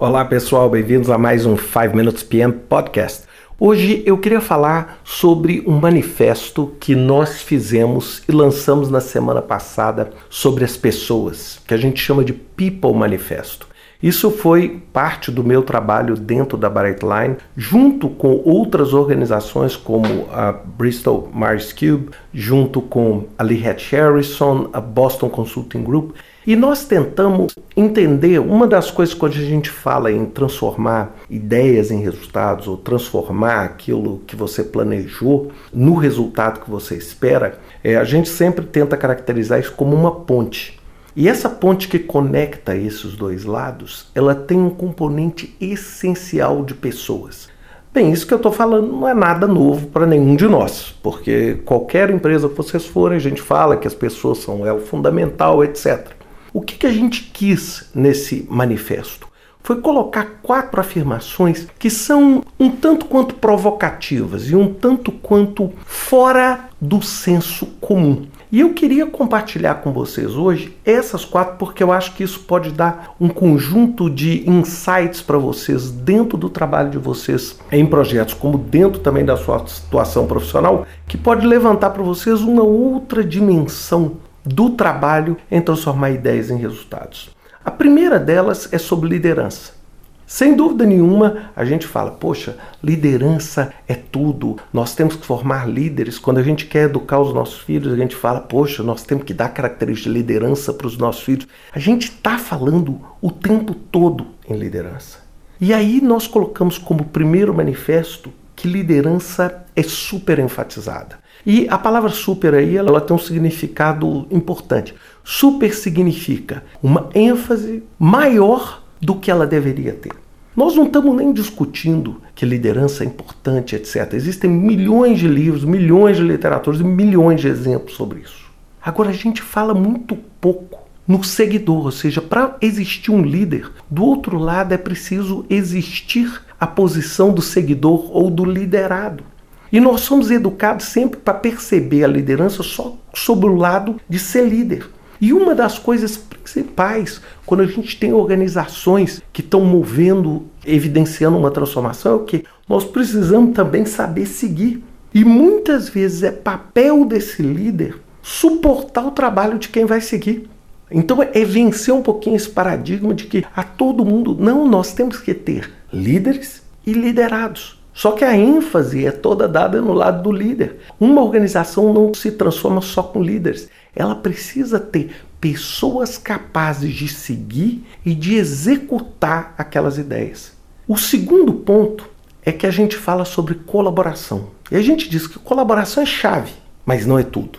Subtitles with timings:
[0.00, 3.24] Olá pessoal, bem-vindos a mais um 5 Minutes PM Podcast.
[3.58, 10.10] Hoje eu queria falar sobre um manifesto que nós fizemos e lançamos na semana passada
[10.30, 13.68] sobre as pessoas, que a gente chama de People Manifesto.
[14.02, 20.50] Isso foi parte do meu trabalho dentro da Brightline, junto com outras organizações como a
[20.50, 26.12] Bristol Myers Cube, junto com a Lee Hatch Harrison, a Boston Consulting Group,
[26.46, 32.00] e nós tentamos entender uma das coisas quando a gente fala em transformar ideias em
[32.00, 38.28] resultados ou transformar aquilo que você planejou no resultado que você espera, é, a gente
[38.28, 40.80] sempre tenta caracterizar isso como uma ponte.
[41.14, 47.48] E essa ponte que conecta esses dois lados, ela tem um componente essencial de pessoas.
[47.92, 51.60] Bem, isso que eu estou falando não é nada novo para nenhum de nós, porque
[51.64, 56.19] qualquer empresa que vocês forem, a gente fala que as pessoas são elo fundamental, etc.
[56.52, 59.28] O que, que a gente quis nesse manifesto?
[59.62, 66.70] Foi colocar quatro afirmações que são um tanto quanto provocativas e um tanto quanto fora
[66.80, 68.26] do senso comum.
[68.50, 72.72] E eu queria compartilhar com vocês hoje essas quatro porque eu acho que isso pode
[72.72, 78.58] dar um conjunto de insights para vocês dentro do trabalho de vocês em projetos, como
[78.58, 84.16] dentro também da sua situação profissional, que pode levantar para vocês uma outra dimensão
[84.50, 87.30] do trabalho em transformar ideias em resultados.
[87.64, 89.78] A primeira delas é sobre liderança.
[90.26, 94.56] Sem dúvida nenhuma, a gente fala, poxa, liderança é tudo.
[94.72, 96.18] Nós temos que formar líderes.
[96.18, 99.34] Quando a gente quer educar os nossos filhos, a gente fala, poxa, nós temos que
[99.34, 101.48] dar características de liderança para os nossos filhos.
[101.72, 105.18] A gente está falando o tempo todo em liderança.
[105.60, 111.18] E aí nós colocamos como primeiro manifesto que liderança é super enfatizada.
[111.46, 114.94] E a palavra super aí, ela tem um significado importante.
[115.24, 120.12] Super significa uma ênfase maior do que ela deveria ter.
[120.54, 124.12] Nós não estamos nem discutindo que liderança é importante, etc.
[124.12, 128.50] Existem milhões de livros, milhões de literaturas e milhões de exemplos sobre isso.
[128.82, 130.79] Agora a gente fala muito pouco
[131.10, 136.68] no seguidor, ou seja, para existir um líder, do outro lado é preciso existir a
[136.68, 139.24] posição do seguidor ou do liderado.
[139.72, 144.48] E nós somos educados sempre para perceber a liderança só sobre o lado de ser
[144.48, 144.88] líder.
[145.20, 151.50] E uma das coisas principais, quando a gente tem organizações que estão movendo, evidenciando uma
[151.50, 152.44] transformação, é o que?
[152.68, 154.80] Nós precisamos também saber seguir.
[155.12, 160.48] E muitas vezes é papel desse líder suportar o trabalho de quem vai seguir.
[160.90, 165.18] Então é vencer um pouquinho esse paradigma de que a todo mundo, não, nós temos
[165.18, 167.80] que ter líderes e liderados.
[167.92, 170.78] Só que a ênfase é toda dada no lado do líder.
[170.98, 173.68] Uma organização não se transforma só com líderes.
[173.94, 180.52] Ela precisa ter pessoas capazes de seguir e de executar aquelas ideias.
[180.86, 182.08] O segundo ponto
[182.44, 184.50] é que a gente fala sobre colaboração.
[184.70, 186.52] E a gente diz que colaboração é chave,
[186.86, 187.58] mas não é tudo.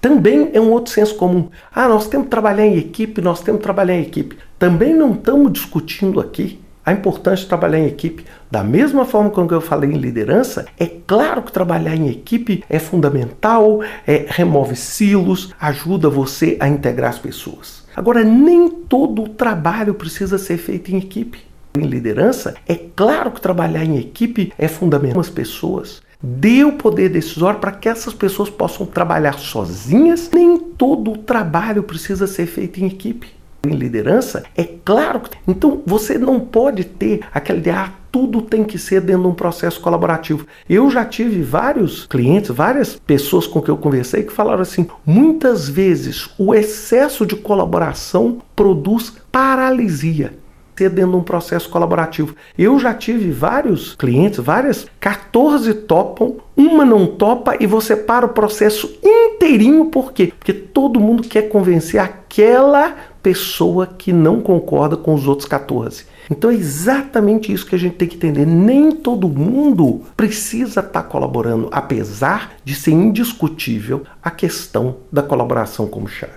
[0.00, 1.48] Também é um outro senso comum.
[1.74, 4.36] Ah, nós temos que trabalhar em equipe, nós temos que trabalhar em equipe.
[4.58, 8.24] Também não estamos discutindo aqui a importância de trabalhar em equipe.
[8.50, 12.78] Da mesma forma como eu falei em liderança, é claro que trabalhar em equipe é
[12.78, 17.84] fundamental, é, remove silos, ajuda você a integrar as pessoas.
[17.94, 21.40] Agora, nem todo o trabalho precisa ser feito em equipe.
[21.76, 26.00] Em liderança, é claro que trabalhar em equipe é fundamental as pessoas.
[26.22, 30.30] Dê o poder decisório para que essas pessoas possam trabalhar sozinhas.
[30.32, 35.30] Nem todo o trabalho precisa ser feito em equipe em liderança, é claro que.
[35.46, 39.34] Então você não pode ter aquela ideia, ah, tudo tem que ser dentro de um
[39.34, 40.46] processo colaborativo.
[40.68, 45.68] Eu já tive vários clientes, várias pessoas com quem eu conversei que falaram assim: muitas
[45.68, 50.32] vezes o excesso de colaboração produz paralisia
[50.78, 52.34] ser dentro de um processo colaborativo.
[52.56, 58.30] Eu já tive vários clientes, várias, 14 topam, uma não topa e você para o
[58.30, 60.32] processo inteirinho, por quê?
[60.38, 66.06] Porque todo mundo quer convencer aquela pessoa que não concorda com os outros 14.
[66.30, 68.46] Então é exatamente isso que a gente tem que entender.
[68.46, 76.06] Nem todo mundo precisa estar colaborando, apesar de ser indiscutível a questão da colaboração como
[76.06, 76.32] chave.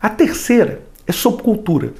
[0.00, 1.92] A terceira é sobre cultura.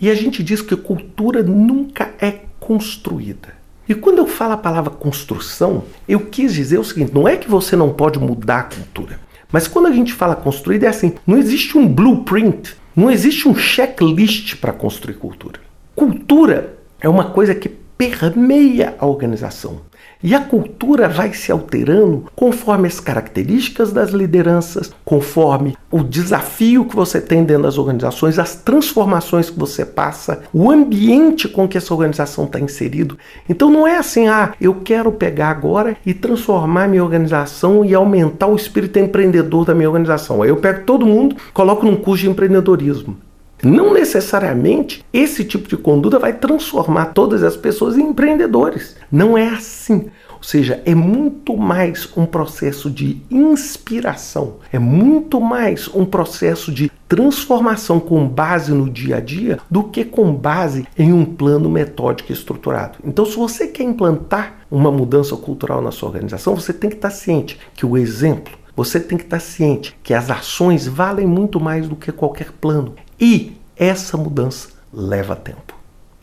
[0.00, 3.54] E a gente diz que cultura nunca é construída.
[3.88, 7.50] E quando eu falo a palavra construção, eu quis dizer o seguinte: não é que
[7.50, 9.18] você não pode mudar a cultura.
[9.50, 13.54] Mas quando a gente fala construída, é assim: não existe um blueprint, não existe um
[13.54, 15.60] checklist para construir cultura.
[15.96, 19.80] Cultura é uma coisa que permeia a organização.
[20.22, 26.96] E a cultura vai se alterando conforme as características das lideranças, conforme o desafio que
[26.96, 31.94] você tem dentro das organizações, as transformações que você passa, o ambiente com que essa
[31.94, 33.16] organização está inserido.
[33.48, 38.48] Então não é assim, ah, eu quero pegar agora e transformar minha organização e aumentar
[38.48, 40.42] o espírito empreendedor da minha organização.
[40.42, 43.27] Aí eu pego todo mundo, coloco num curso de empreendedorismo.
[43.62, 48.96] Não necessariamente esse tipo de conduta vai transformar todas as pessoas em empreendedores.
[49.10, 50.10] Não é assim.
[50.38, 56.92] Ou seja, é muito mais um processo de inspiração, é muito mais um processo de
[57.08, 62.32] transformação com base no dia a dia do que com base em um plano metódico
[62.32, 62.98] estruturado.
[63.04, 67.10] Então, se você quer implantar uma mudança cultural na sua organização, você tem que estar
[67.10, 71.88] ciente que o exemplo, você tem que estar ciente que as ações valem muito mais
[71.88, 72.94] do que qualquer plano.
[73.20, 75.74] E essa mudança leva tempo.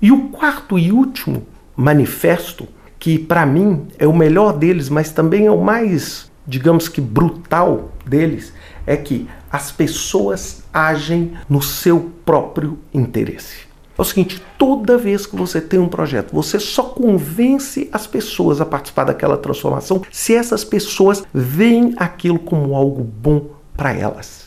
[0.02, 1.44] E o quarto e último
[1.76, 7.02] manifesto, que para mim é o melhor deles, mas também é o mais, digamos que
[7.02, 8.54] brutal deles,
[8.86, 13.66] é que as pessoas agem no seu próprio interesse.
[13.98, 18.60] É o seguinte, toda vez que você tem um projeto, você só convence as pessoas
[18.60, 24.46] a participar daquela transformação se essas pessoas veem aquilo como algo bom para elas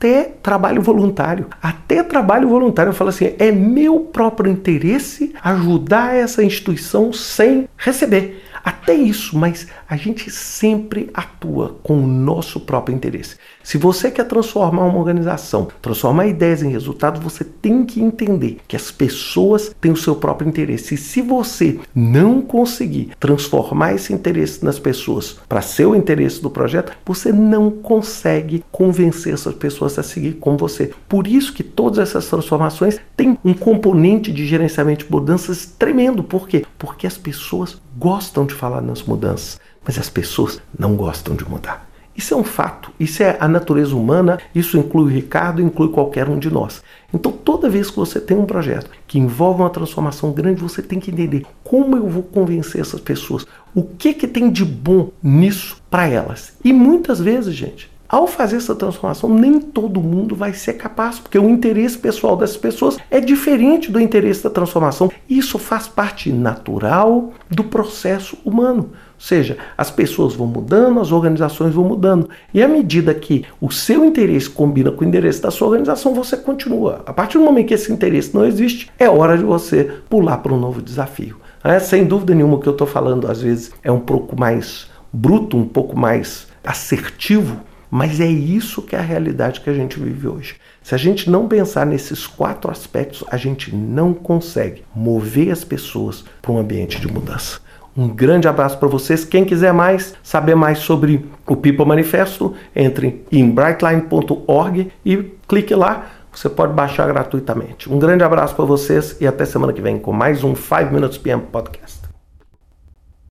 [0.00, 1.46] até trabalho voluntário.
[1.62, 2.88] Até trabalho voluntário.
[2.88, 8.42] Eu falo assim: é meu próprio interesse ajudar essa instituição sem receber.
[8.64, 13.36] Até isso, mas a gente sempre atua com o nosso próprio interesse.
[13.62, 18.76] Se você quer transformar uma organização, transformar ideias em resultados, você tem que entender que
[18.76, 20.94] as pessoas têm o seu próprio interesse.
[20.94, 26.50] E se você não conseguir transformar esse interesse nas pessoas para ser o interesse do
[26.50, 30.90] projeto, você não consegue convencer essas pessoas a seguir com você.
[31.08, 36.22] Por isso que todas essas transformações têm um componente de gerenciamento de mudanças tremendo.
[36.22, 36.64] Por quê?
[36.78, 41.88] Porque as pessoas gostam de falar nas mudanças, mas as pessoas não gostam de mudar.
[42.14, 46.28] Isso é um fato, isso é a natureza humana, isso inclui o Ricardo, inclui qualquer
[46.28, 46.82] um de nós.
[47.14, 51.00] Então, toda vez que você tem um projeto que envolve uma transformação grande, você tem
[51.00, 55.80] que entender como eu vou convencer essas pessoas, o que, que tem de bom nisso
[55.88, 56.52] para elas.
[56.64, 61.38] E muitas vezes, gente, ao fazer essa transformação, nem todo mundo vai ser capaz, porque
[61.38, 65.12] o interesse pessoal dessas pessoas é diferente do interesse da transformação.
[65.28, 68.90] Isso faz parte natural do processo humano.
[69.14, 72.28] Ou seja, as pessoas vão mudando, as organizações vão mudando.
[72.52, 76.36] E à medida que o seu interesse combina com o interesse da sua organização, você
[76.36, 77.02] continua.
[77.06, 80.52] A partir do momento que esse interesse não existe, é hora de você pular para
[80.52, 81.36] um novo desafio.
[81.62, 84.88] É, sem dúvida nenhuma, o que eu estou falando às vezes é um pouco mais
[85.12, 87.60] bruto, um pouco mais assertivo,
[87.90, 90.56] mas é isso que é a realidade que a gente vive hoje.
[90.82, 96.24] Se a gente não pensar nesses quatro aspectos, a gente não consegue mover as pessoas
[96.40, 97.58] para um ambiente de mudança.
[97.96, 99.24] Um grande abraço para vocês.
[99.24, 105.16] Quem quiser mais, saber mais sobre o People Manifesto, entre em brightline.org e
[105.48, 106.06] clique lá.
[106.32, 107.92] Você pode baixar gratuitamente.
[107.92, 111.18] Um grande abraço para vocês e até semana que vem com mais um 5 Minutes
[111.18, 111.99] PM Podcast.